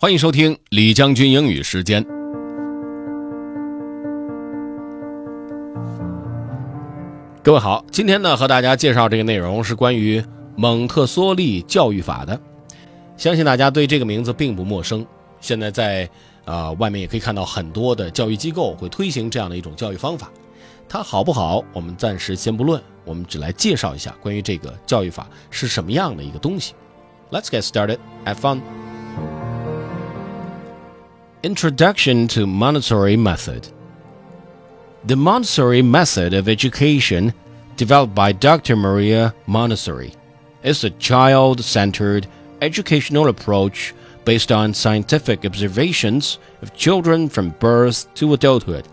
[0.00, 2.06] 欢迎收听李将军英语时间。
[7.42, 10.24] 各位好，今天呢和大家介绍这个内容是关于
[10.54, 12.40] 蒙特梭利教育法的。
[13.16, 15.04] 相信大家对这个名字并不陌生。
[15.40, 16.08] 现在在
[16.44, 20.30] 啊外面也可以看到很多的教育机构会推行这样的一种教育方法。
[20.88, 26.74] 它好不好，我们暂时先不论，我们只来介绍一下关于这个教育法是什么样的一个东西。
[27.32, 27.98] Let's get started.
[28.24, 28.60] Have fun.
[31.48, 33.72] Introduction to Montessori Method
[35.06, 37.32] The Montessori method of education,
[37.74, 38.76] developed by Dr.
[38.76, 40.12] Maria Montessori,
[40.62, 42.26] is a child centered
[42.60, 43.94] educational approach
[44.26, 48.86] based on scientific observations of children from birth to adulthood.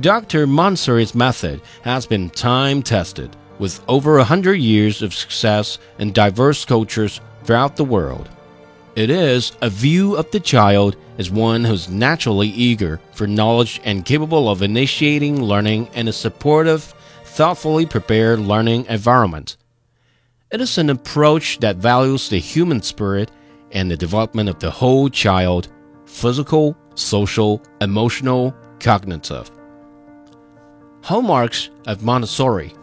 [0.00, 0.46] Dr.
[0.46, 6.64] Montessori's method has been time tested with over a hundred years of success in diverse
[6.64, 8.30] cultures throughout the world.
[8.94, 14.04] It is a view of the child as one who's naturally eager for knowledge and
[14.04, 16.92] capable of initiating learning in a supportive,
[17.24, 19.56] thoughtfully prepared learning environment.
[20.50, 23.30] It is an approach that values the human spirit
[23.70, 25.68] and the development of the whole child
[26.04, 29.50] physical, social, emotional, cognitive.
[31.02, 32.74] Hallmarks of Montessori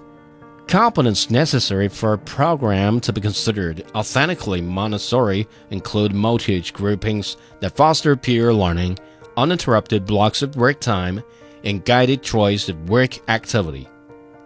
[0.69, 8.15] Competence necessary for a program to be considered authentically Montessori include multi-age groupings that foster
[8.15, 8.99] peer learning,
[9.35, 11.23] uninterrupted blocks of work time,
[11.63, 13.89] and guided choice of work activity.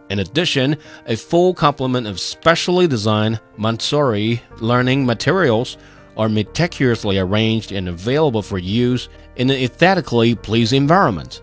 [0.10, 5.76] In addition, a full complement of specially designed Montessori learning materials
[6.16, 11.42] are meticulously arranged and available for use in an aesthetically pleasing environment.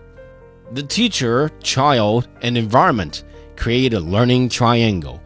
[0.71, 5.21] The teacher, child, and environment create a learning triangle.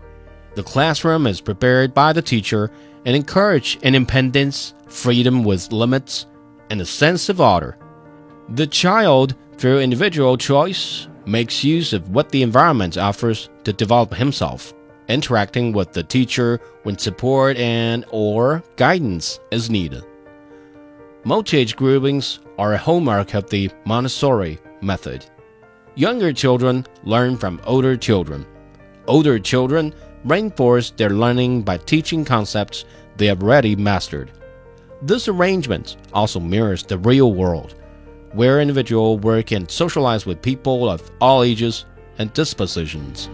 [0.55, 2.71] The classroom is prepared by the teacher
[3.05, 6.25] and encourage independence, freedom with limits,
[6.69, 7.77] and a sense of order.
[8.49, 14.73] The child, through individual choice, makes use of what the environment offers to develop himself,
[15.07, 20.05] interacting with the teacher when support and or guidance is needed.
[21.23, 25.25] Multi-age groupings are a hallmark of the Montessori method.
[25.96, 28.46] Younger children learn from older children.
[29.06, 29.92] Older children
[30.24, 32.84] reinforce their learning by teaching concepts
[33.16, 34.28] they have already mastered.
[35.02, 37.74] This arrangement also mirrors the real world,
[38.34, 41.84] where individuals work and socialize with people of all ages
[42.18, 43.28] and dispositions.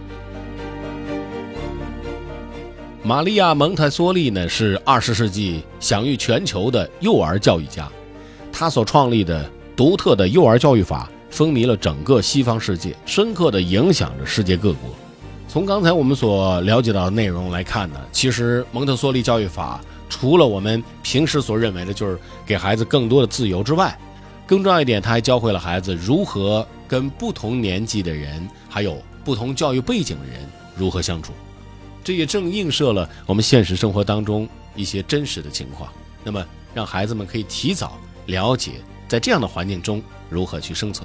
[3.03, 7.89] 玛利亚·蒙台梭利呢是二十世纪享誉全球的幼儿教育家，
[8.51, 11.09] 他所创立的独特的幼儿教育法
[11.42, 14.88] 风靡了整个西方世界，深刻地影响着世界各国。
[15.48, 22.16] 从刚才我们所了解到的内容来看呢，其实蒙特梭利教育法除了我们平时所认为的，就是
[22.46, 23.98] 给孩子更多的自由之外，
[24.46, 31.32] 更重要一点，他还教会了孩子如何跟不同年纪的人，还有不同教育背景的人如何相处。
[32.04, 35.92] 这也正映射了我们现实生活当中一些真实的情况。
[36.22, 38.74] 那么，让孩子们可以提早了解
[39.08, 40.00] 在这样的环境中
[40.30, 41.04] 如何去生存。